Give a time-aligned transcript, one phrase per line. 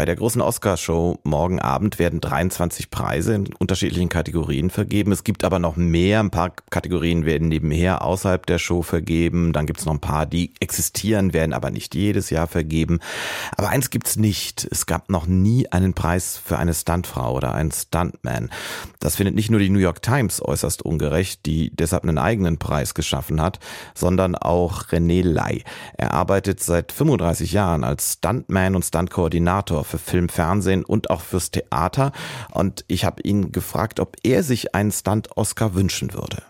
[0.00, 5.12] bei der großen Oscarshow morgen Abend werden 23 Preise in unterschiedlichen Kategorien vergeben.
[5.12, 6.20] Es gibt aber noch mehr.
[6.20, 9.52] Ein paar Kategorien werden nebenher außerhalb der Show vergeben.
[9.52, 13.00] Dann gibt es noch ein paar, die existieren, werden aber nicht jedes Jahr vergeben.
[13.58, 14.66] Aber eins gibt's nicht.
[14.70, 18.48] Es gab noch nie einen Preis für eine Stuntfrau oder einen Stuntman.
[19.00, 22.94] Das findet nicht nur die New York Times äußerst ungerecht, die deshalb einen eigenen Preis
[22.94, 23.58] geschaffen hat,
[23.94, 25.62] sondern auch René Lai.
[25.98, 31.50] Er arbeitet seit 35 Jahren als Stuntman und Stuntkoordinator für Film, Fernsehen und auch fürs
[31.50, 32.12] Theater.
[32.50, 36.42] Und ich habe ihn gefragt, ob er sich einen Stunt-Oscar wünschen würde.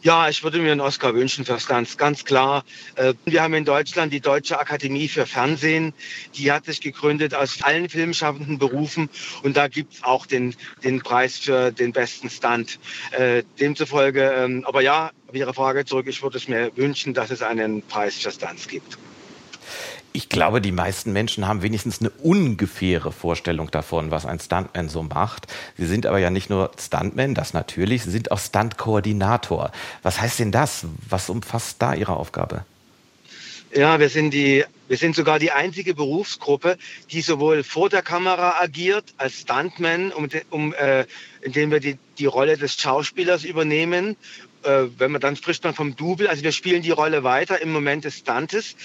[0.00, 2.64] Ja, ich würde mir einen Oscar wünschen für Stunts, ganz klar.
[2.94, 5.92] Äh, wir haben in Deutschland die Deutsche Akademie für Fernsehen.
[6.36, 9.10] Die hat sich gegründet aus allen filmschaffenden Berufen
[9.42, 10.54] und da gibt es auch den,
[10.84, 12.78] den Preis für den besten Stunt.
[13.10, 17.30] Äh, demzufolge, ähm, aber ja, auf Ihre Frage zurück, ich würde es mir wünschen, dass
[17.30, 18.98] es einen Preis für Stunts gibt.
[20.18, 25.04] Ich glaube, die meisten Menschen haben wenigstens eine ungefähre Vorstellung davon, was ein Stuntman so
[25.04, 25.46] macht.
[25.76, 29.70] Sie sind aber ja nicht nur Stuntman, das natürlich, Sie sind auch Stuntkoordinator.
[30.02, 30.86] Was heißt denn das?
[31.08, 32.64] Was umfasst da Ihre Aufgabe?
[33.72, 36.78] Ja, wir sind die, wir sind sogar die einzige Berufsgruppe,
[37.12, 41.04] die sowohl vor der Kamera agiert als Stuntman, um, um äh,
[41.42, 44.16] indem wir die, die Rolle des Schauspielers übernehmen
[44.68, 47.72] äh, wenn man dann spricht man vom Double, also wir spielen die Rolle weiter im
[47.72, 48.76] Moment des Stuntes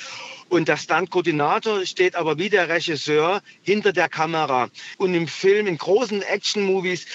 [0.49, 4.69] und der Stunt-Koordinator steht aber wie der Regisseur hinter der Kamera.
[4.97, 7.05] Und im Film, in großen Action-Movies,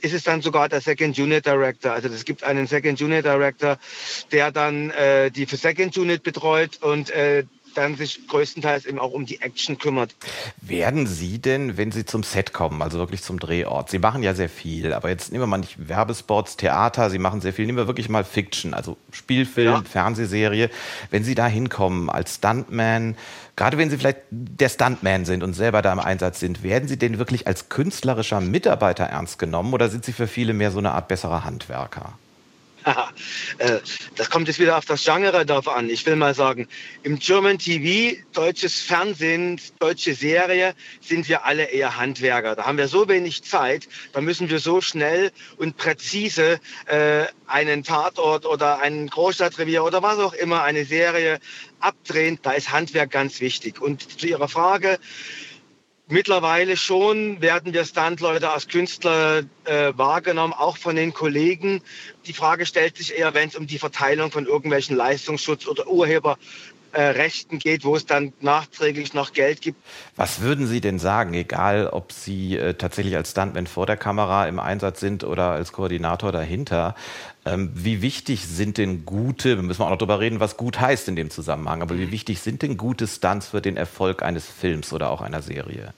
[0.00, 1.92] ist es dann sogar der Second Unit Director.
[1.92, 3.78] Also es gibt einen Second Unit Director,
[4.32, 9.26] der dann äh, die Second Unit betreut und äh, dann sich größtenteils eben auch um
[9.26, 10.14] die Action kümmert.
[10.60, 14.34] Werden Sie denn, wenn Sie zum Set kommen, also wirklich zum Drehort, Sie machen ja
[14.34, 17.78] sehr viel, aber jetzt nehmen wir mal nicht Werbespots, Theater, Sie machen sehr viel, nehmen
[17.78, 19.82] wir wirklich mal Fiction, also Spielfilm, ja.
[19.82, 20.70] Fernsehserie.
[21.10, 23.16] Wenn Sie da hinkommen als Stuntman,
[23.56, 26.98] gerade wenn Sie vielleicht der Stuntman sind und selber da im Einsatz sind, werden Sie
[26.98, 30.92] denn wirklich als künstlerischer Mitarbeiter ernst genommen oder sind Sie für viele mehr so eine
[30.92, 32.14] Art besserer Handwerker?
[33.58, 33.80] Äh,
[34.16, 35.90] das kommt jetzt wieder auf das Genre drauf an.
[35.90, 36.66] Ich will mal sagen,
[37.02, 42.56] im German TV, deutsches Fernsehen, deutsche Serie, sind wir alle eher Handwerker.
[42.56, 47.84] Da haben wir so wenig Zeit, da müssen wir so schnell und präzise äh, einen
[47.84, 51.38] Tatort oder ein Großstadtrevier oder was auch immer, eine Serie
[51.80, 52.38] abdrehen.
[52.42, 53.80] Da ist Handwerk ganz wichtig.
[53.82, 54.98] Und zu Ihrer Frage,
[56.12, 61.82] Mittlerweile schon werden wir Stuntleute als Künstler äh, wahrgenommen, auch von den Kollegen.
[62.26, 65.86] Die Frage stellt sich eher, wenn es um die Verteilung von irgendwelchen Leistungsschutz oder
[66.92, 69.80] Urheberrechten geht, wo es dann nachträglich noch Geld gibt.
[70.16, 74.46] Was würden Sie denn sagen, egal ob Sie äh, tatsächlich als Stuntman vor der Kamera
[74.48, 76.94] im Einsatz sind oder als Koordinator dahinter?
[77.44, 81.08] Ähm, wie wichtig sind denn gute, wir müssen auch noch darüber reden, was gut heißt
[81.08, 84.92] in dem Zusammenhang, aber wie wichtig sind denn gute Stunts für den Erfolg eines Films
[84.92, 85.94] oder auch einer Serie?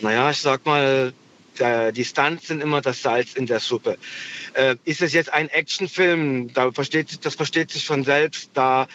[0.00, 1.12] Naja, ich sag mal,
[1.94, 3.96] die Stunts sind immer das Salz in der Suppe.
[4.52, 8.86] Äh, ist es jetzt ein Actionfilm, da versteht, das versteht sich von selbst, da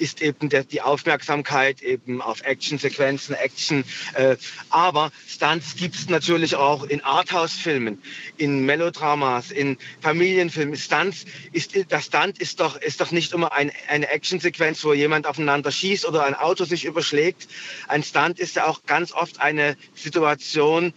[0.00, 3.84] ist eben der, die Aufmerksamkeit eben auf Actionsequenzen, Action.
[4.14, 4.36] Äh,
[4.70, 8.02] aber Stunts gibt es natürlich auch in Arthouse-Filmen,
[8.36, 10.76] in Melodramas, in Familienfilmen.
[10.76, 15.26] Stunts ist, der Stunt ist doch, ist doch nicht immer ein, eine Actionsequenz, wo jemand
[15.26, 17.48] aufeinander schießt oder ein Auto sich überschlägt.
[17.88, 20.94] Ein Stunt ist ja auch ganz oft eine Situation,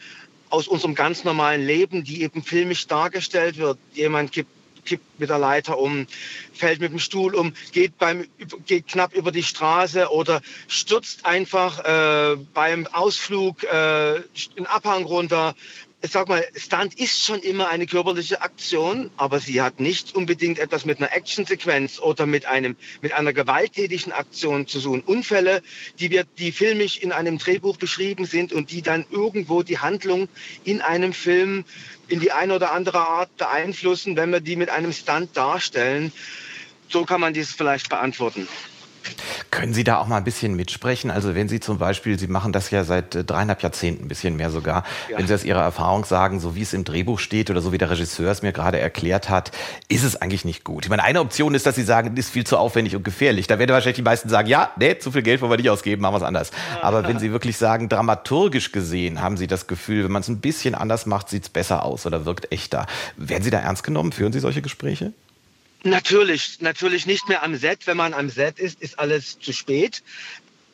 [0.49, 3.79] aus unserem ganz normalen Leben, die eben filmisch dargestellt wird.
[3.95, 4.51] Jemand gibt
[4.85, 6.07] kippt mit der Leiter um,
[6.53, 8.27] fällt mit dem Stuhl um, geht, beim,
[8.65, 13.67] geht knapp über die Straße oder stürzt einfach äh, beim Ausflug äh,
[14.57, 15.55] einen Abhang runter.
[16.05, 20.59] Ich sag mal, Stunt ist schon immer eine körperliche Aktion, aber sie hat nicht unbedingt
[20.59, 24.99] etwas mit einer Actionsequenz oder mit einem mit einer gewalttätigen Aktion zu tun.
[24.99, 25.61] Unfälle,
[25.99, 30.27] die wir, die filmisch in einem Drehbuch beschrieben sind und die dann irgendwo die Handlung
[30.65, 31.63] in einem Film
[32.09, 36.11] in die eine oder andere Art beeinflussen, wenn wir die mit einem Stunt darstellen.
[36.89, 38.49] So kann man dies vielleicht beantworten.
[39.53, 41.11] Können Sie da auch mal ein bisschen mitsprechen?
[41.11, 44.35] Also wenn Sie zum Beispiel, Sie machen das ja seit äh, dreieinhalb Jahrzehnten, ein bisschen
[44.35, 45.19] mehr sogar, ja.
[45.19, 47.77] wenn Sie aus Ihrer Erfahrung sagen, so wie es im Drehbuch steht oder so wie
[47.77, 49.51] der Regisseur es mir gerade erklärt hat,
[49.89, 50.85] ist es eigentlich nicht gut.
[50.85, 53.45] Ich meine, eine Option ist, dass Sie sagen, das ist viel zu aufwendig und gefährlich.
[53.45, 56.01] Da werden wahrscheinlich die meisten sagen, ja, nee, zu viel Geld wollen wir nicht ausgeben,
[56.01, 56.49] machen wir es anders.
[56.81, 60.41] Aber wenn Sie wirklich sagen, dramaturgisch gesehen haben Sie das Gefühl, wenn man es ein
[60.41, 62.87] bisschen anders macht, sieht es besser aus oder wirkt echter.
[63.17, 64.13] Werden Sie da ernst genommen?
[64.13, 65.13] Führen Sie solche Gespräche?
[65.83, 67.87] Natürlich, natürlich nicht mehr am Set.
[67.87, 70.01] Wenn man am Set ist, ist alles zu spät.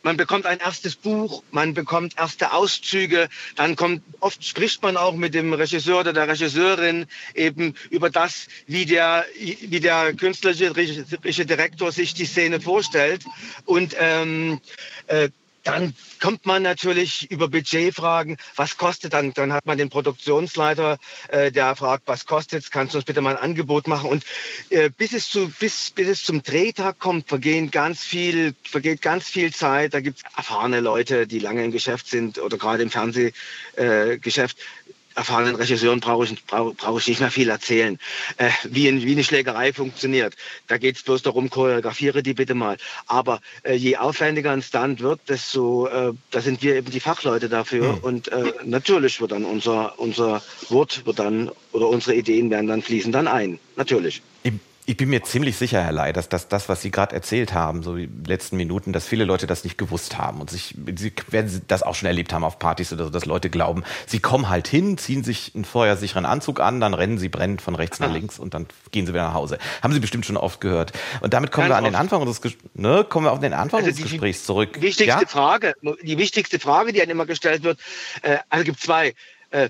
[0.04, 5.14] man bekommt ein erstes Buch, man bekommt erste Auszüge, dann kommt, oft spricht man auch
[5.16, 11.92] mit dem Regisseur oder der Regisseurin eben über das, wie der, wie der künstlerische Direktor
[11.92, 13.24] sich die Szene vorstellt.
[13.66, 14.60] Und ähm,
[15.08, 15.30] äh,
[15.64, 19.34] dann kommt man natürlich über Budgetfragen, was kostet dann?
[19.34, 20.98] Dann hat man den Produktionsleiter,
[21.30, 24.10] äh, der fragt, was kostet Kannst du uns bitte mal ein Angebot machen?
[24.10, 24.24] Und
[24.70, 29.28] äh, bis, es zu, bis, bis es zum Drehtag kommt, vergehen ganz viel, vergeht ganz
[29.28, 29.94] viel Zeit.
[29.94, 34.58] Da gibt es erfahrene Leute, die lange im Geschäft sind oder gerade im Fernsehgeschäft.
[34.58, 38.00] Äh, erfahrenen Regisseuren brauche ich, brauch, brauch ich nicht mehr viel erzählen,
[38.38, 40.36] äh, wie, in, wie eine Schlägerei funktioniert.
[40.68, 42.78] Da geht es bloß darum, choreografiere die bitte mal.
[43.08, 47.50] Aber äh, je aufwendiger ein Stunt wird, desto, äh, da sind wir eben die Fachleute
[47.50, 47.94] dafür.
[47.94, 48.00] Mhm.
[48.00, 52.82] Und äh, natürlich wird dann unser, unser Wort wird dann, oder unsere Ideen werden dann
[52.82, 53.60] fließen dann ein.
[53.76, 54.22] Natürlich.
[54.44, 57.54] Im ich bin mir ziemlich sicher, Herr Ley, dass das, das was Sie gerade erzählt
[57.54, 61.14] haben, so die letzten Minuten, dass viele Leute das nicht gewusst haben und sich, Sie
[61.28, 64.50] werden das auch schon erlebt haben auf Partys oder so, dass Leute glauben, sie kommen
[64.50, 68.12] halt hin, ziehen sich einen feuersicheren Anzug an, dann rennen sie brennend von rechts nach
[68.12, 69.60] links und dann gehen sie wieder nach Hause.
[69.84, 70.92] Haben Sie bestimmt schon oft gehört.
[71.22, 72.42] Und damit kommen Ganz wir an den Anfang unseres,
[72.74, 74.74] ne, kommen wir auf den Anfang also unseres Gesprächs zurück.
[74.74, 75.28] Die wichtigste ja?
[75.28, 77.80] Frage, die wichtigste Frage, die einem immer gestellt wird,
[78.24, 79.14] äh, also gibt zwei.
[79.52, 79.70] Äh,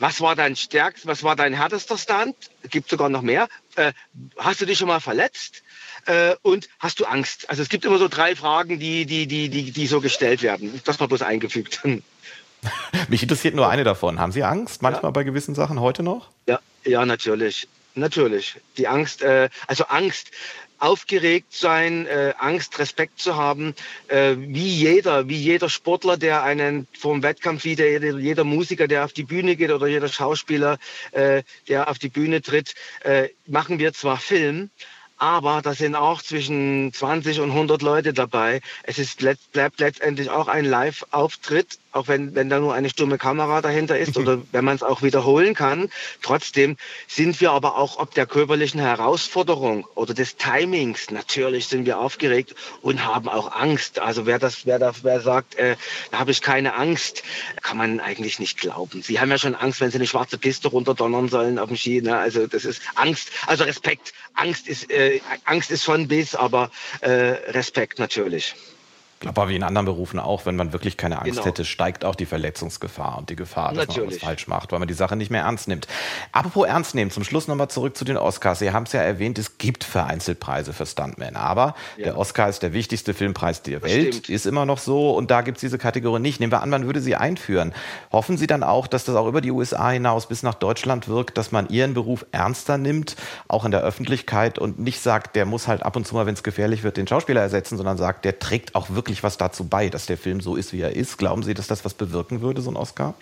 [0.00, 2.34] was war dein stärkst, was war dein härtester Stand?
[2.70, 3.48] Gibt sogar noch mehr.
[3.76, 3.92] Äh,
[4.38, 5.62] hast du dich schon mal verletzt?
[6.06, 7.48] Äh, und hast du Angst?
[7.50, 10.80] Also es gibt immer so drei Fragen, die, die, die, die, die so gestellt werden.
[10.84, 11.80] Das war bloß eingefügt.
[13.08, 14.18] Mich interessiert nur eine davon.
[14.18, 15.10] Haben Sie Angst manchmal ja.
[15.10, 16.30] bei gewissen Sachen heute noch?
[16.46, 17.68] Ja, ja, natürlich.
[17.94, 18.56] Natürlich.
[18.78, 20.30] Die Angst, äh, also Angst
[20.80, 23.74] aufgeregt sein, äh, Angst, Respekt zu haben,
[24.08, 29.04] äh, wie jeder, wie jeder Sportler, der einen vom Wettkampf, wie der, jeder Musiker, der
[29.04, 30.78] auf die Bühne geht oder jeder Schauspieler,
[31.12, 34.70] äh, der auf die Bühne tritt, äh, machen wir zwar Film,
[35.20, 38.60] aber da sind auch zwischen 20 und 100 Leute dabei.
[38.82, 39.18] Es ist,
[39.52, 44.16] bleibt letztendlich auch ein Live-Auftritt auch wenn, wenn da nur eine stumme Kamera dahinter ist
[44.16, 45.90] oder wenn man es auch wiederholen kann.
[46.22, 46.76] Trotzdem
[47.08, 52.54] sind wir aber auch ob der körperlichen Herausforderung oder des Timings, natürlich sind wir aufgeregt
[52.82, 53.98] und haben auch Angst.
[53.98, 55.76] Also wer das, wer da, wer sagt, äh,
[56.10, 57.22] da habe ich keine Angst,
[57.62, 59.02] kann man eigentlich nicht glauben.
[59.02, 62.00] Sie haben ja schon Angst, wenn sie eine schwarze Piste runterdonnern sollen auf dem Ski.
[62.02, 62.16] Ne?
[62.16, 64.12] Also das ist Angst, also Respekt.
[64.34, 68.54] Angst ist, äh, Angst ist von bis, aber äh, Respekt natürlich
[69.20, 71.44] glaube, wie in anderen Berufen auch, wenn man wirklich keine Angst genau.
[71.44, 73.98] hätte, steigt auch die Verletzungsgefahr und die Gefahr, dass Natürlich.
[73.98, 75.86] man was falsch macht, weil man die Sache nicht mehr ernst nimmt.
[76.32, 78.58] Apropos ernst nehmen, zum Schluss nochmal zurück zu den Oscars.
[78.58, 82.04] Sie haben es ja erwähnt, es gibt vereinzelt Preise für Stuntmen, aber ja.
[82.04, 84.28] der Oscar ist der wichtigste Filmpreis der das Welt, stimmt.
[84.30, 86.40] ist immer noch so und da gibt es diese Kategorie nicht.
[86.40, 87.74] Nehmen wir an, man würde sie einführen.
[88.12, 91.36] Hoffen Sie dann auch, dass das auch über die USA hinaus bis nach Deutschland wirkt,
[91.36, 93.16] dass man Ihren Beruf ernster nimmt,
[93.48, 96.34] auch in der Öffentlichkeit und nicht sagt, der muss halt ab und zu mal, wenn
[96.34, 99.64] es gefährlich wird, den Schauspieler ersetzen, sondern sagt, der trägt auch wirklich wirklich was dazu
[99.64, 101.18] bei, dass der Film so ist, wie er ist?
[101.18, 103.14] Glauben Sie, dass das was bewirken würde, so ein Oscar?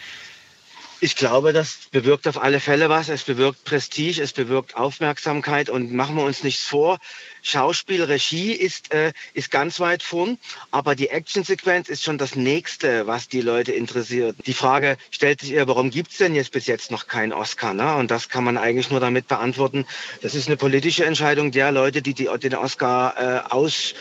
[1.00, 3.08] Ich glaube, das bewirkt auf alle Fälle was.
[3.08, 6.99] Es bewirkt Prestige, es bewirkt Aufmerksamkeit und machen wir uns nichts vor.
[7.40, 10.38] Schauspiel, Regie ist, äh, ist ganz weit vorn,
[10.73, 14.34] aber die Actionsequenz ist schon das Nächste, was die Leute interessiert.
[14.44, 17.75] Die Frage stellt sich eher, warum gibt es denn jetzt bis jetzt noch keinen Oscar?
[17.75, 17.94] Ne?
[17.94, 19.87] Und das kann man eigentlich nur damit beantworten.
[20.20, 23.94] Das ist eine politische Entscheidung der Leute, die, die den Oscar äh, aus,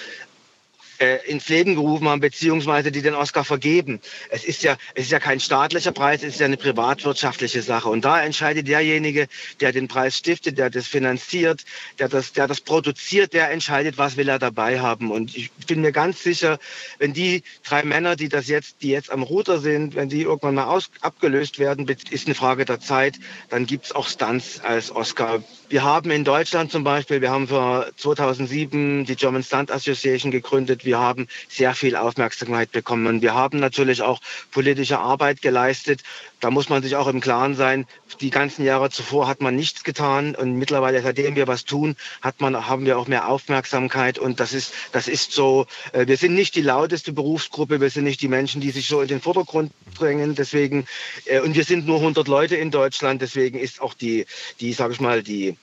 [1.00, 4.00] äh, ins Leben gerufen haben, beziehungsweise die den Oscar vergeben.
[4.30, 7.90] Es ist ja, es ist ja kein staatlicher Preis, es ist ja eine privatwirtschaftliche Sache.
[7.90, 9.28] Und da entscheidet derjenige,
[9.60, 11.64] der den Preis stiftet, der das finanziert,
[12.00, 15.12] der das, der das produziert, der entscheidet, was will er dabei haben.
[15.12, 16.60] Und ich bin mir ganz sicher,
[17.00, 20.56] wenn die drei Männer, die das jetzt, die jetzt am Ruder sind, wenn die irgendwann
[20.56, 23.16] mal aus, abgelöst werden, ist eine Frage der Zeit,
[23.50, 25.44] dann gibt's auch Stunts als Oscar.
[25.70, 30.86] Wir haben in Deutschland zum Beispiel, wir haben für 2007 die German Stunt Association gegründet.
[30.86, 33.22] Wir haben sehr viel Aufmerksamkeit bekommen.
[33.22, 34.22] Wir haben natürlich auch
[34.52, 36.04] politische Arbeit geleistet.
[36.40, 37.88] Da muss man sich auch im Klaren sein,
[38.22, 42.42] die ganzen Jahre zuvor hat man nichts getan und mittlerweile, seitdem wir was tun, hat
[42.42, 46.36] man, haben wir auch mehr Aufmerksamkeit und das ist, das ist so, äh, wir sind
[46.36, 49.72] nicht die lauteste Berufsgruppe, wir sind nicht die Menschen, die sich so in den Vordergrund
[49.98, 50.86] drängen, deswegen,
[51.26, 54.26] äh, und wir sind nur 100 Leute in Deutschland, deswegen ist auch die,
[54.60, 55.58] die, sag ich mal, die,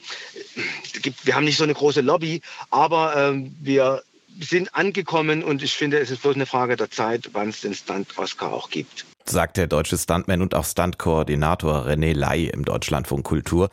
[1.23, 2.41] wir haben nicht so eine große Lobby,
[2.71, 4.03] aber ähm, wir
[4.41, 7.75] sind angekommen und ich finde, es ist bloß eine Frage der Zeit, wann es den
[7.75, 9.07] Stunt-Oscar auch gibt.
[9.27, 13.71] Sagt der deutsche Stuntman und auch Stuntkoordinator René Lai im Deutschlandfunk Kultur.